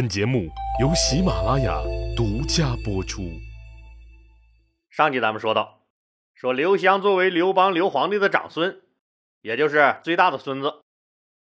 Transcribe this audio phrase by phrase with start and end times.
[0.00, 0.48] 本节目
[0.80, 1.78] 由喜马拉雅
[2.16, 3.20] 独家播出。
[4.88, 5.82] 上集咱们说到，
[6.34, 8.80] 说刘襄作为刘邦刘皇帝的长孙，
[9.42, 10.80] 也就是最大的孙子，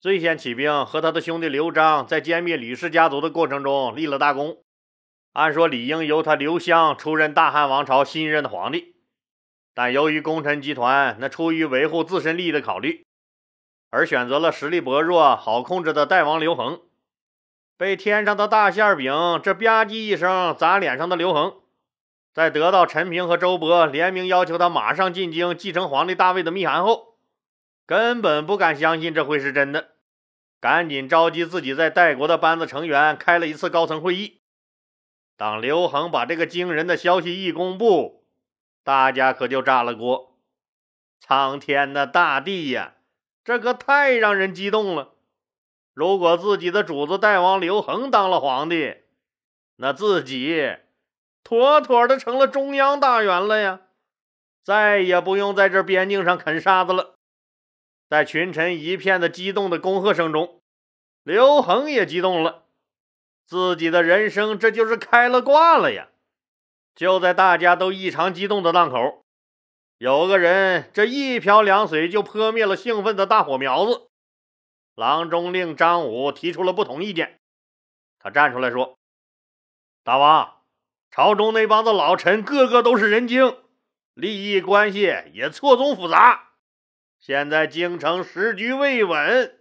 [0.01, 4.65] 最先起兵和他的兄弟刘璋在歼灭吕氏家族的过程中立了大功。
[5.35, 8.97] 按说理应由他刘襄出任大汉王朝新任的皇帝，
[9.73, 13.07] 但由于功臣集团那出于维护自身利益的考虑，
[13.91, 16.81] 而选择了实力薄弱、好控制的代王刘恒。
[17.81, 19.11] 被天上的大馅饼
[19.43, 21.63] 这吧唧一声砸脸上的刘恒，
[22.31, 27.17] 在得到陈平和周勃联名要求他马上进京继承皇帝大位的密函后，
[27.87, 29.93] 根本不敢相信这会是真的，
[30.61, 34.43] 赶紧召集自己在代国的班子成员开了一次高层会议。
[35.39, 38.27] 当刘恒把这个惊人的消息一公布，
[38.85, 40.39] 大家可就炸了锅！
[41.19, 42.97] 苍天的大地呀，
[43.43, 45.15] 这可太让人激动了！
[45.93, 48.97] 如果自己的主子代王刘恒当了皇帝，
[49.77, 50.77] 那自己
[51.43, 53.81] 妥妥的成了中央大员了呀，
[54.63, 57.15] 再也不用在这边境上啃沙子了。
[58.09, 60.61] 在群臣一片的激动的恭贺声中，
[61.23, 62.65] 刘恒也激动了，
[63.47, 66.09] 自己的人生这就是开了挂了呀！
[66.95, 69.23] 就在大家都异常激动的当口，
[69.99, 74.10] 有个人这一瓢凉水就泼灭了兴奋的大火苗子。
[75.01, 77.41] 郎中令张武提出了不同意见，
[78.19, 78.99] 他站出来说
[80.05, 80.59] ：“大王，
[81.11, 83.57] 朝中那帮子老臣个个都是人精，
[84.13, 85.01] 利益关系
[85.33, 86.51] 也错综复杂。
[87.19, 89.59] 现在京城时局未稳，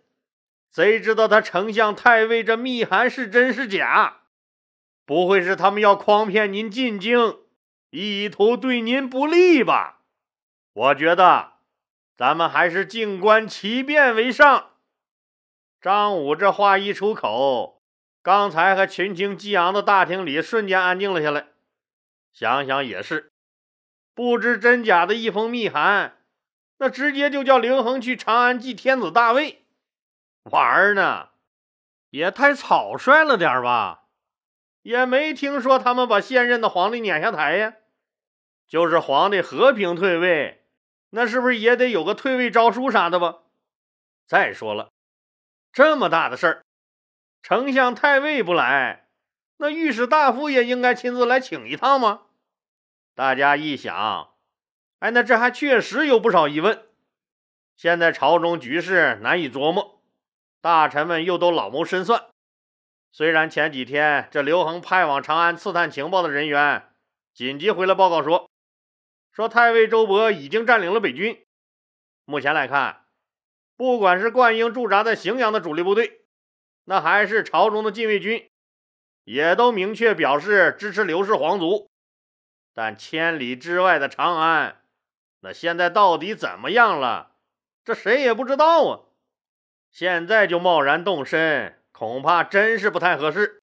[0.73, 4.23] 谁知道他丞相太尉这密函是真是假？
[5.06, 7.38] 不会是他们要诓骗您进京，
[7.92, 10.02] 意图对您不利吧？
[10.73, 11.54] 我觉得，
[12.17, 14.66] 咱们还是静观其变为上。”
[15.82, 17.82] 张武这话一出口，
[18.22, 21.48] 刚才还群情激昂的大厅里瞬间安静了下来。
[22.34, 23.32] 想想也是，
[24.14, 26.18] 不知真假的一封密函，
[26.80, 29.66] 那直接就叫刘恒去长安祭天子大位，
[30.44, 31.30] 玩呢？
[32.10, 34.04] 也太草率了点吧？
[34.82, 37.76] 也没听说他们把现任的皇帝撵下台呀。
[38.68, 40.66] 就是皇帝和平退位，
[41.12, 43.39] 那是不是也得有个退位诏书啥的吧？
[44.28, 44.89] 再说了。
[45.72, 46.66] 这么大的事儿，
[47.42, 49.08] 丞相太尉不来，
[49.58, 52.24] 那御史大夫也应该亲自来请一趟吗？
[53.14, 54.34] 大家一想，
[55.00, 56.86] 哎，那这还确实有不少疑问。
[57.76, 60.02] 现在朝中局势难以琢磨，
[60.60, 62.26] 大臣们又都老谋深算。
[63.12, 66.90] 虽然前几天这刘恒派往长安刺探情报的人员
[67.34, 68.50] 紧急回来报告说，
[69.32, 71.46] 说太尉周勃已经占领了北军，
[72.26, 73.06] 目前来看。
[73.80, 76.26] 不管是灌婴驻扎在荥阳的主力部队，
[76.84, 78.52] 那还是朝中的禁卫军，
[79.23, 81.89] 也都明确表示支持刘氏皇族。
[82.73, 84.82] 但千里之外的长安，
[85.39, 87.38] 那现在到底怎么样了？
[87.86, 89.00] 这谁也不知道啊！
[89.89, 93.62] 现在就贸然动身，恐怕真是不太合适。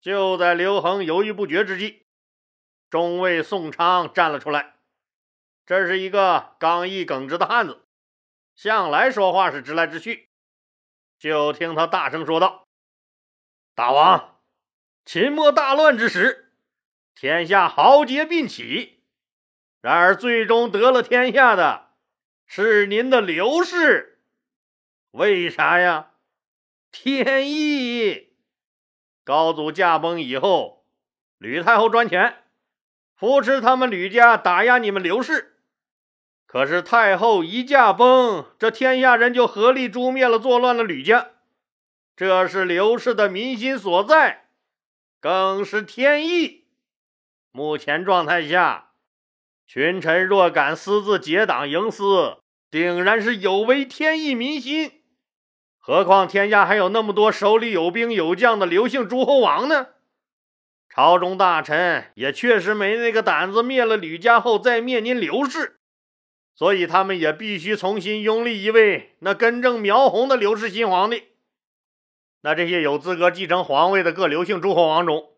[0.00, 2.04] 就在刘恒犹豫不决之际，
[2.90, 4.74] 中尉宋昌站了出来。
[5.64, 7.83] 这是一个刚毅耿直的汉子。
[8.54, 10.28] 向来说话是直来直去，
[11.18, 12.68] 就听他大声说道
[13.74, 14.40] ：“大王，
[15.04, 16.52] 秦末大乱之时，
[17.14, 19.02] 天下豪杰并起，
[19.80, 21.90] 然而最终得了天下的
[22.46, 24.22] 是您的刘氏。
[25.10, 26.12] 为啥呀？
[26.90, 28.36] 天意！
[29.24, 30.86] 高祖驾崩以后，
[31.38, 32.44] 吕太后专权，
[33.16, 35.50] 扶持他们吕家打压你们刘氏。”
[36.54, 41.30] 可是太后一驾崩，这天下人就合力诛灭了作乱的吕家，
[42.14, 44.44] 这是刘氏的民心所在，
[45.20, 46.66] 更是天意。
[47.50, 48.90] 目前状态下，
[49.66, 52.36] 群臣若敢私自结党营私，
[52.70, 55.02] 定然是有违天意民心。
[55.80, 59.88] 何况天下还有那么多手里有兵有将的刘姓诸侯王呢？
[60.88, 65.80] 朝中大臣也确实没那个胆子灭了吕家后再灭您刘氏。
[66.54, 71.24] 所以他们也必须重新拥立一位那根正苗红的刘氏新皇帝。
[72.42, 75.30] 那这些有资格继承皇位的各刘姓诸侯王中，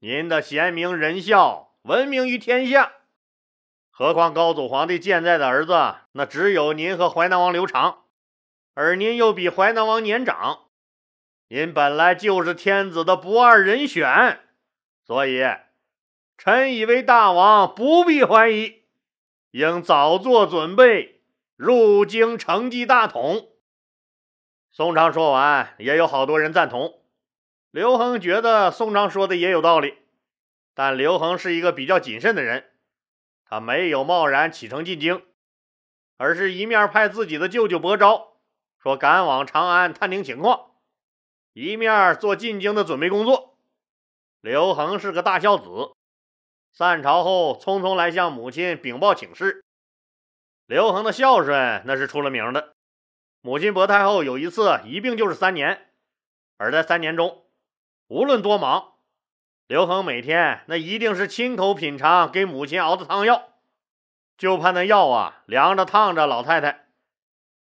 [0.00, 2.92] 您的贤明仁孝闻名于天下。
[3.90, 8.00] 何况高祖皇帝健在的儿子，那只有您和淮南王刘长，
[8.74, 10.64] 而您又比淮南王年长，
[11.48, 14.40] 您本来就是天子的不二人选。
[15.06, 15.42] 所以，
[16.36, 18.83] 臣以为大王不必怀疑。
[19.54, 21.20] 应早做准备，
[21.54, 23.52] 入京承继大统。
[24.72, 27.00] 宋昌说完，也有好多人赞同。
[27.70, 29.94] 刘恒觉得宋昌说的也有道理，
[30.74, 32.72] 但刘恒是一个比较谨慎的人，
[33.44, 35.24] 他没有贸然启程进京，
[36.16, 38.38] 而是一面派自己的舅舅伯昭
[38.82, 40.72] 说赶往长安探听情况，
[41.52, 43.56] 一面做进京的准备工作。
[44.40, 45.92] 刘恒是个大孝子，
[46.76, 49.64] 散朝后匆匆来向母亲禀报请示。
[50.66, 52.74] 刘恒的孝顺那是出了名的。
[53.42, 55.92] 母亲薄太后有一次一病就是三年，
[56.56, 57.44] 而在三年中，
[58.08, 58.94] 无论多忙，
[59.68, 63.50] 刘恒每天那一定是亲口品尝给母亲熬的汤药，
[64.36, 66.86] 就怕那药啊凉着烫着，老太太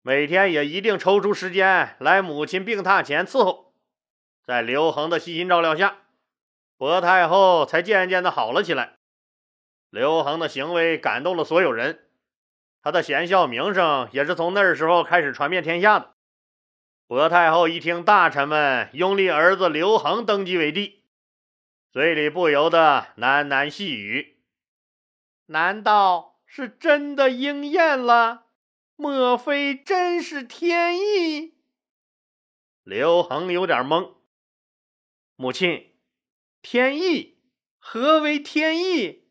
[0.01, 3.75] 每天也一定抽出时间来母亲病榻前伺候。
[4.43, 5.99] 在刘恒的悉心照料下。
[6.79, 8.95] 薄太后才渐渐的好了起来。
[9.93, 12.09] 刘恒的行为感动了所有人，
[12.81, 16.15] 他的贤孝名声也是从那时候开始传遍天下的。
[17.07, 21.05] 薄太后一听大臣们拥立儿子刘恒登基为帝，
[21.91, 24.39] 嘴里不由得喃喃细语
[25.49, 28.47] ：“难道是真的应验了？
[28.97, 31.59] 莫非真是天意？”
[32.83, 34.15] 刘恒有点懵，
[35.37, 35.91] 母亲。
[36.63, 37.43] 天意？
[37.79, 39.22] 何为天意？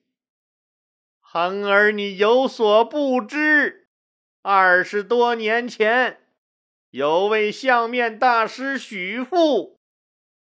[1.33, 3.87] 恒儿，你有所不知，
[4.41, 6.19] 二十多年前，
[6.89, 9.79] 有位相面大师许父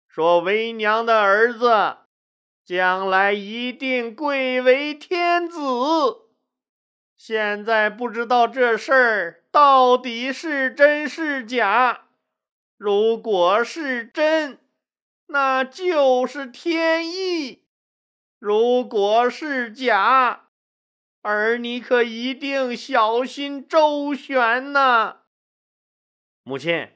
[0.08, 1.98] 说，为娘的儿子
[2.64, 5.58] 将来一定贵为天子。
[7.18, 12.06] 现在不知道这事儿到底是真是假。
[12.78, 14.58] 如果是真，
[15.26, 17.64] 那就是天意。
[18.38, 20.47] 如果是假，
[21.22, 25.18] 儿你可一定小心周旋呐。
[26.42, 26.88] 母亲，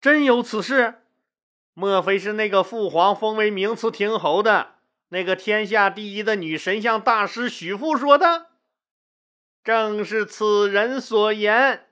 [0.00, 1.02] 真有此事？
[1.74, 4.74] 莫非是那个父皇封为名慈亭侯的
[5.08, 8.48] 那个天下第一的女神像大师许父说的？
[9.64, 11.86] 正是此人所言。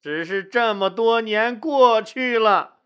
[0.00, 2.78] 只是这么多年过去了，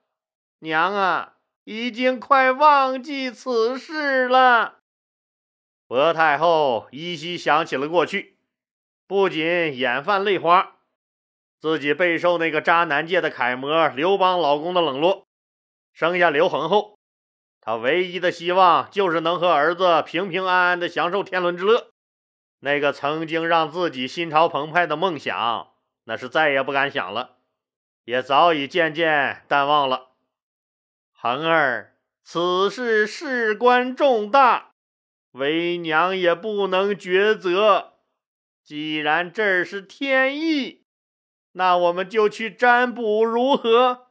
[0.58, 1.34] 娘啊。
[1.64, 4.76] 已经快忘记此事了。
[5.88, 8.36] 薄太后依稀想起了过去，
[9.06, 9.44] 不仅
[9.76, 10.76] 眼泛泪花，
[11.60, 15.26] 自己备受那个渣男界的楷模刘邦老公的冷落。
[15.92, 16.98] 生下刘恒后，
[17.60, 21.90] 她唯一的希望就是能和儿子平平安安的享受天伦之乐。
[22.60, 25.70] 那个曾经让自己心潮澎湃的梦想，
[26.04, 27.36] 那是再也不敢想了，
[28.04, 30.08] 也早已渐渐淡忘了。
[31.12, 31.94] 恒儿，
[32.24, 34.72] 此事事关重大，
[35.36, 37.94] 为娘也不能抉择。
[38.64, 40.82] 既然这是天意，
[41.52, 44.08] 那我们就去占卜，如何？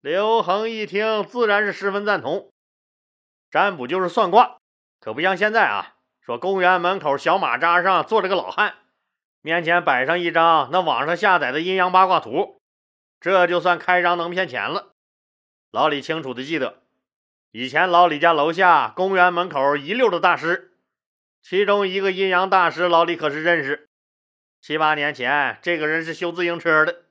[0.00, 2.50] 刘恒一听，自然是十分赞同。
[3.50, 4.58] 占卜就是算卦，
[4.98, 8.74] 可不像现在啊，说公园门口小马扎上坐着个老汉，
[9.40, 12.60] 面前摆上一张那网上下载的阴阳八卦图，
[13.20, 14.92] 这就算开张能骗钱了。
[15.70, 16.82] 老李清楚的记得，
[17.56, 20.72] 以前老李家楼下公园门口一溜的大师，
[21.40, 23.88] 其中一个阴阳大师，老李可是认识。
[24.60, 27.04] 七八年前，这个人是修自行车的，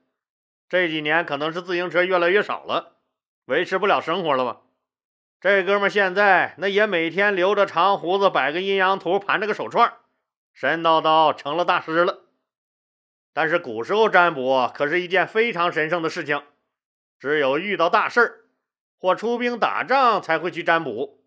[0.67, 2.97] 这几年可能是自行车越来越少了，
[3.45, 4.59] 维持不了生活了吧？
[5.39, 9.93] 这哥们现在那也每天留着长胡子，摆个阴阳图，盘着个手串，
[10.51, 12.25] 神叨叨成了大师了。
[13.31, 16.43] 但是古时候占卜可是一件非常神圣的事情，
[17.17, 18.39] 只有遇到大事儿。
[19.03, 21.25] 或出兵打仗才会去占卜。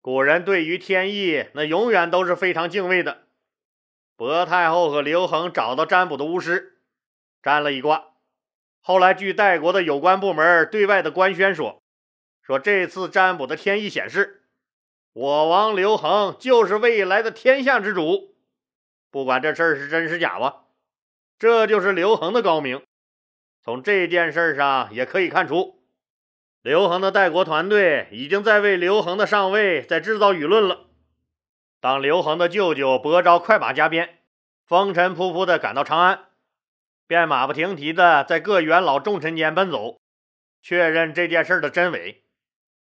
[0.00, 3.24] 古人对于天意，那永远都是非常敬畏的。
[4.16, 6.78] 薄太后和刘恒找到占卜的巫师，
[7.42, 8.14] 占了一卦。
[8.80, 11.82] 后来据代国的有关部门对外的官宣说，
[12.40, 14.44] 说这次占卜的天意显示，
[15.12, 18.36] 我王刘恒就是未来的天下之主。
[19.10, 20.62] 不管这事儿是真是假吧，
[21.38, 22.82] 这就是刘恒的高明。
[23.62, 25.81] 从这件事上也可以看出。
[26.62, 30.86] 刘恒的代国团队已经在为刘恒的上位在制造舆论了。
[31.80, 34.20] 当刘恒的舅舅伯昭快马加鞭、
[34.64, 36.26] 风尘仆仆地赶到长安，
[37.08, 39.98] 便马不停蹄地在各元老重臣间奔走，
[40.62, 42.22] 确认这件事的真伪。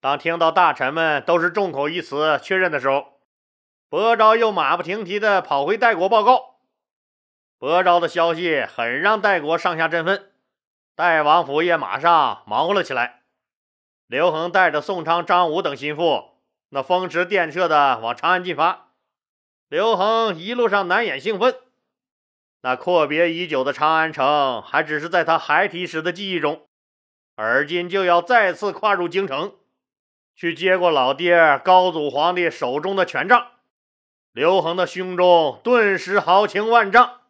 [0.01, 3.21] 当听到大臣们都是众口一词确认的时候，
[3.87, 6.57] 伯昭又马不停蹄地跑回代国报告。
[7.57, 10.33] 伯昭的消息很让代国上下振奋，
[10.97, 13.22] 代王府也马上忙活了起来。
[14.13, 16.35] 刘恒带着宋昌、张武等心腹，
[16.69, 18.91] 那风驰电掣的往长安进发。
[19.69, 21.55] 刘恒一路上难掩兴奋，
[22.61, 26.67] 那阔别已久的长安城还只是在他孩提时的记忆中，
[27.35, 29.55] 而今就要再次跨入京城。
[30.35, 33.47] 去接过老爹高祖皇帝手中的权杖。
[34.31, 37.21] 刘恒的胸中顿时豪情万丈。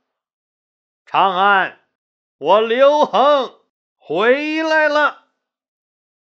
[1.05, 1.79] 长安，
[2.37, 3.61] 我刘恒
[3.95, 5.22] 回来了。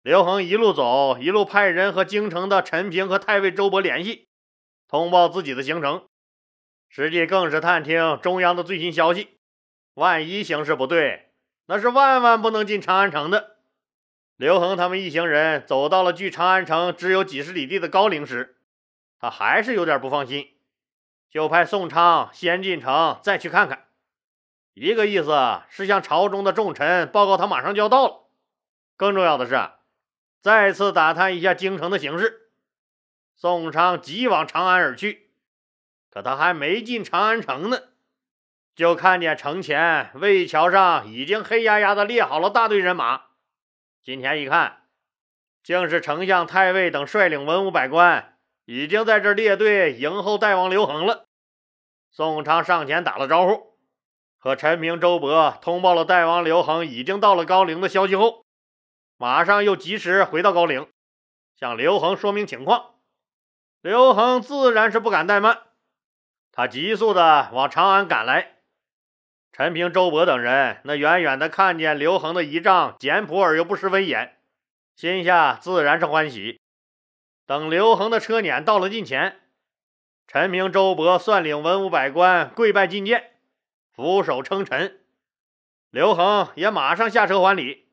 [0.05, 4.29] 刘恒一路走，一路派人和京城的陈平和太尉周勃联系，
[4.87, 6.07] 通报自己的行程，
[6.91, 9.39] 实际更是探听中央的最新消息。
[9.95, 11.31] 万一形势不对，
[11.69, 13.57] 那是万万不能进长安城的。
[14.37, 18.59] 刘恒他们一行人走到了距长安城只有几十里地的高陵时，
[19.19, 20.49] 他还是有点不放心，
[21.31, 23.87] 就派宋昌先进城再去看看。
[24.75, 28.27] 一个意思是向朝中的重臣报告他马上就要到了，
[28.99, 29.71] 更重要的是
[30.45, 32.51] 再次打探一下京城的形势。
[33.35, 35.31] 宋昌急往长安而去，
[36.11, 37.79] 可他还没进长安城呢，
[38.77, 43.23] 就看见城前魏桥上已经黑压压的列好了大队人马。
[44.03, 44.83] 今天一看，
[45.63, 48.37] 竟是丞相、太尉等率领文武百官，
[48.67, 51.25] 已经在这列队迎候大王刘恒了。
[52.11, 53.79] 宋昌上前打了招呼，
[54.37, 58.44] 和陈平、周勃通报了大王刘恒已经到了高陵的消息后，
[59.17, 60.89] 马上又及时回到高陵，
[61.59, 62.95] 向刘恒说明情况。
[63.81, 65.59] 刘恒自然是不敢怠慢，
[66.51, 68.57] 他急速的往长安赶来。
[69.53, 74.37] 陈平、周勃等人那远远的看见刘恒的仪仗简朴而又不失威严，
[74.97, 76.61] 心下自然是欢喜。
[77.47, 79.43] 等刘恒的车辇到了近前，
[80.27, 83.35] 陈平、周勃率领文武百官跪拜觐见，
[83.93, 85.01] 俯首称臣。
[85.91, 87.84] 刘恒也马上下车还礼，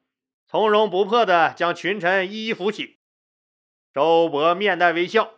[0.51, 2.98] 从容不迫的将群臣一一扶起。
[3.93, 5.36] 周勃面带微笑，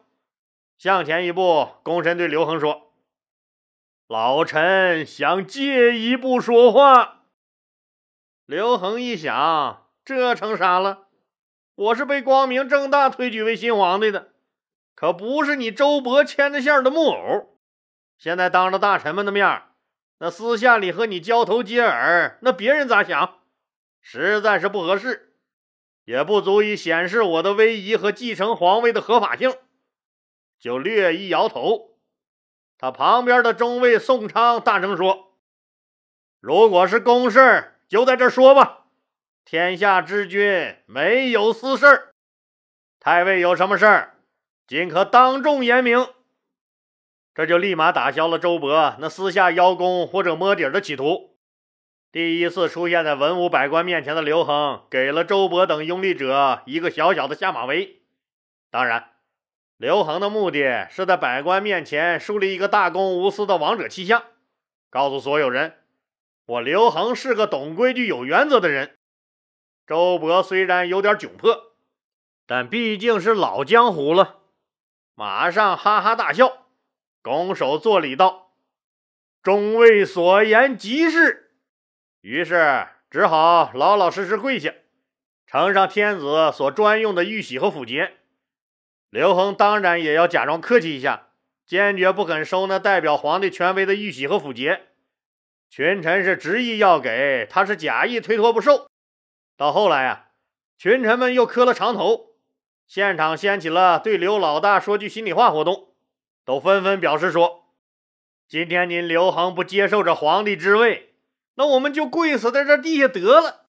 [0.75, 2.91] 向前一步，躬身对刘恒说。
[4.07, 7.25] 老臣想借一步说话。
[8.47, 11.03] 刘恒一想，这成啥了？
[11.75, 14.29] 我是被光明正大推举为新皇帝的，
[14.95, 17.59] 可不是你周勃牵着线的木偶。
[18.17, 19.61] 现在当着大臣们的面，
[20.17, 23.37] 那私下里和你交头接耳，那别人咋想？
[24.03, 25.33] 实在是不合适，
[26.03, 29.51] 也不足以显示我的威仪和继承皇位的合法性。
[30.59, 31.97] 就略一摇头。
[32.77, 35.37] 他旁边的中尉宋昌大声说
[36.41, 38.87] ：“如果是公事，就在这说吧。
[39.45, 42.13] 天下之君没有私事
[42.99, 44.19] 太尉有什么事儿，
[44.67, 46.05] 尽可当众言明。”
[47.33, 51.32] 这就立马打消了周勃那私下邀功或者摸底的企图。
[52.13, 58.03] 第一次出现在文武百官面前的刘恒，给了周勃等拥立者一个小小的下马威。
[58.69, 59.09] 当然。
[59.77, 64.23] 刘恒的目的是在百官面前树立一个大公无私的王者气象，
[64.91, 65.79] 告诉所有人，
[66.45, 68.97] 我刘恒是个懂规矩、有原则的人。
[69.87, 71.73] 周勃虽然有点窘迫，
[72.45, 74.41] 但毕竟是老江湖了，
[75.15, 76.67] 马上哈哈大笑，
[77.23, 78.53] 拱手作礼道
[79.41, 81.39] ：“众位所言极是。”
[82.23, 84.73] 于是只好老老实实跪下，
[85.45, 88.13] 呈上天子所专用的玉玺和符节。
[89.09, 91.27] 刘恒当然也要假装客气一下，
[91.65, 94.83] 坚决不肯收那代表皇帝权威的玉玺和符节。
[95.69, 98.87] 群臣是执意要给，他是假意推脱不受。
[99.57, 100.27] 到后来啊，
[100.77, 102.37] 群臣们又磕了长头，
[102.87, 105.89] 现场掀起了对刘老大说句心里话活动，
[106.45, 107.65] 都纷纷表示说
[108.47, 111.12] ：“今天您刘恒不接受这皇帝之位，
[111.55, 113.67] 那我们就跪死在这地下得了。”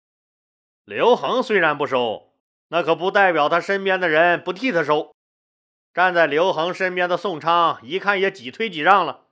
[0.84, 2.32] 刘恒虽然不收，
[2.68, 5.14] 那可不代表他身边的人不替他收。
[5.94, 9.26] 站在刘恒身边的宋昌一看也几推几让了，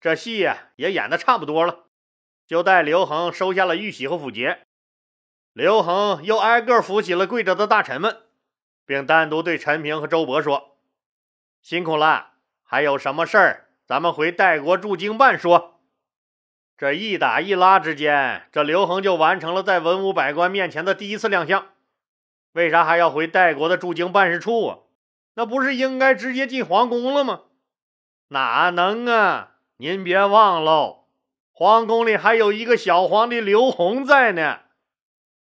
[0.00, 1.84] 这戏呀也演的差不多了，
[2.46, 4.62] 就带刘恒收下了玉玺和符节。
[5.52, 8.22] 刘恒又挨个扶起了跪着的大臣们，
[8.84, 10.76] 并单独对陈平和周勃说
[11.62, 12.32] ：“辛苦了，
[12.62, 15.74] 还有什么事儿，咱们回代国驻京办说。”
[16.78, 21.68] 这一打一拉之间，这刘恒就完成了在文武百官面前的第一次亮相。
[22.52, 24.78] 为啥还要回代国的驻京办事处啊？
[25.34, 27.42] 那不是应该直接进皇宫了吗？
[28.28, 29.52] 哪能啊！
[29.78, 31.04] 您别忘喽，
[31.52, 34.60] 皇宫里还有一个小皇帝刘宏在呢。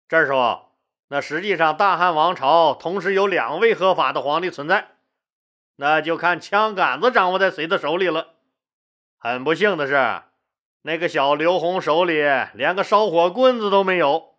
[0.08, 0.73] 这时候，
[1.08, 4.92] 那实际上大汉王朝同时有两位合法的皇帝存在，
[5.76, 8.35] 那就看枪杆子掌握在谁的手里了。
[9.18, 10.23] 很不幸的是，
[10.82, 12.14] 那个小刘宏手里
[12.54, 14.37] 连个烧火棍子都没有。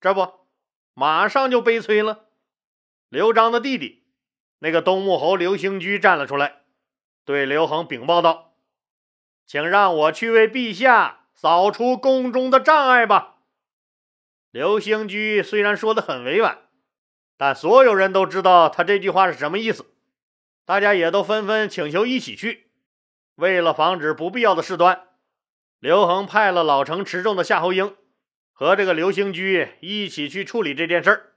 [0.00, 0.32] 这不，
[0.94, 2.26] 马上就悲催了。
[3.08, 4.04] 刘璋的弟弟。
[4.60, 6.62] 那个东木侯刘兴居站了出来，
[7.24, 8.54] 对刘恒禀报道
[9.46, 13.36] ：“请让我去为陛下扫除宫中的障碍吧。”
[14.50, 16.58] 刘兴居虽然说的很委婉，
[17.36, 19.86] 但所有人都知道他这句话是什么意思，
[20.64, 22.72] 大家也都纷纷请求一起去。
[23.36, 25.07] 为了防止不必要的事端，
[25.80, 27.94] 刘恒派了老成持重的夏侯婴
[28.52, 31.32] 和这个刘兴居一起去处理这件事儿。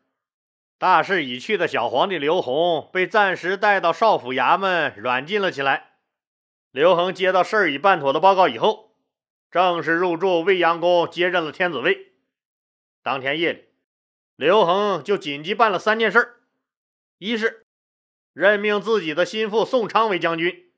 [0.80, 5.92] 大势已去的小皇帝刘宏被暂时带到少府衙门软禁了起来。
[6.72, 8.96] 刘恒接到事儿已办妥的报告以后，
[9.52, 12.14] 正式入住未央宫，接任了天子位。
[13.04, 13.66] 当天夜里，
[14.36, 16.38] 刘恒就紧急办了三件事：
[17.20, 17.68] 一是
[18.34, 20.72] 任命自己的心腹宋昌为将军，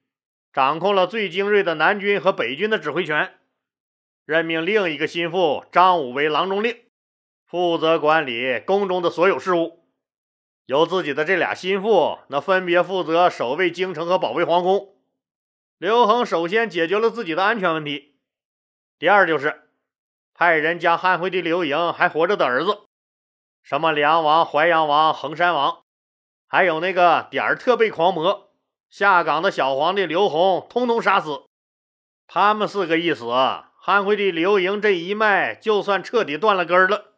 [0.52, 3.28] 掌控了最精锐的南军和北军的指挥权；
[4.26, 6.78] 任命另一个心腹张武为郎中令，
[7.46, 9.86] 负责管理宫中的所有事务。
[10.66, 14.96] 由自己的这俩心腹，那分别负责守卫京城和保卫皇宫。
[15.78, 18.16] 刘恒首先解决了自己的安全问题，
[18.98, 19.70] 第二就是
[20.34, 22.84] 派人将汉惠帝刘盈还活着的儿子，
[23.62, 25.84] 什么梁王、淮阳王、衡山王，
[26.48, 28.54] 还有那个点儿特备狂魔
[28.90, 31.44] 下岗的小皇帝刘宏，通通杀死。
[32.26, 33.26] 他们四个一死，
[33.86, 37.16] 汉惠帝刘盈这一脉就算彻底断了根了。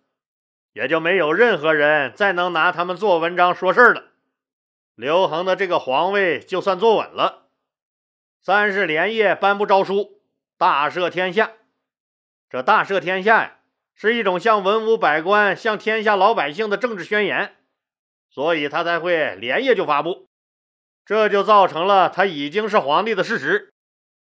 [0.73, 4.05] 也就没有任何人再能拿他们做文章说事儿了。
[4.95, 7.49] 刘恒的这个皇位就算坐稳了。
[8.41, 10.23] 三是连夜颁布诏书，
[10.57, 11.51] 大赦天下。
[12.49, 13.59] 这大赦天下呀，
[13.93, 17.57] 是一种向文武百官、向天下老百姓的政治宣言，
[18.27, 20.25] 所以他才会连夜就发布。
[21.05, 23.71] 这就造成了他已经是皇帝的事实，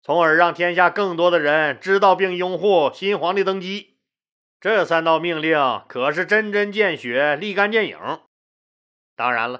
[0.08, 3.98] 从而让天下更多的人知道并拥护新皇帝登基。
[4.62, 8.00] 这三道命令可是针针见血、立竿见影。
[9.18, 9.60] 当然了，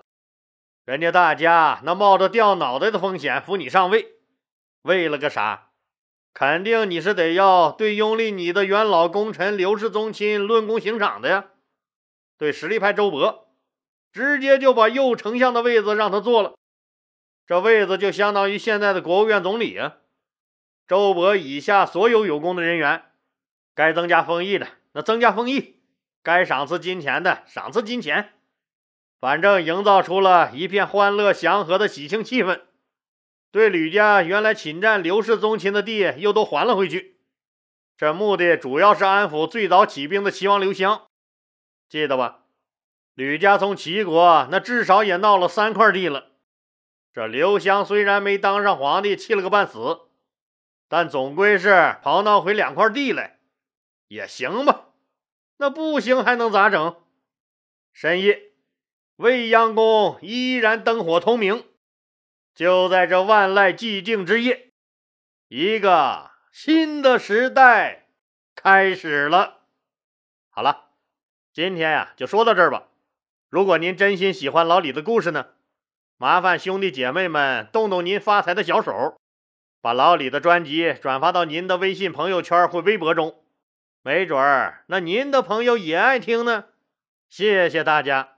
[0.86, 4.14] 人家大家那冒着掉脑袋的风险扶你上位，
[4.84, 5.72] 为了个啥？
[6.34, 11.48] 肯定你是得要对拥立你的元老功臣刘氏宗亲论功行赏的呀。
[12.38, 13.48] 对实力派周勃，
[14.14, 16.54] 直接就把右丞相的位子让他坐了，
[17.46, 19.98] 这位子就相当于现在的国务院总理啊。
[20.88, 23.04] 周勃以下所有有功的人员，
[23.76, 24.68] 该增加封邑的。
[24.94, 25.82] 那增加封邑，
[26.24, 28.34] 该赏赐金钱的赏赐金钱，
[29.20, 32.62] 反正营造出了一片欢乐祥和的喜庆气氛。
[33.52, 37.18] 对吕家原来侵占刘氏宗亲的地又都还了回去，
[37.96, 41.08] 这目的主要是安抚最早起兵的齐王刘襄。
[41.90, 42.46] 记得吧？
[43.14, 46.32] 吕家从齐国那至少也闹了三块地了。
[47.14, 50.02] 这刘襄虽然没当上皇帝，气了个半死，
[50.88, 51.70] 但总归是
[52.04, 53.40] 刨闹回两块地来，
[54.08, 54.86] 也行吧。
[55.58, 57.02] 那不行还能咋整？
[57.92, 58.52] 深夜，
[59.16, 61.66] 未央宫依然灯火通明。
[62.54, 64.72] 就在这万籁寂静之夜，
[65.48, 68.08] 一个新的时代
[68.56, 69.60] 开始了。
[70.50, 70.90] 好了，
[71.54, 72.88] 今天呀就说到这儿吧。
[73.50, 75.48] 如果您真心喜欢老李的故事呢，
[76.18, 79.20] 麻烦兄弟姐妹们动动您发财的小手，
[79.88, 83.42] 把老李的专辑转发到您的微信朋友圈或微博中。
[84.04, 86.66] 没准儿，那您的朋友也爱听呢。
[87.30, 88.37] 谢谢大家。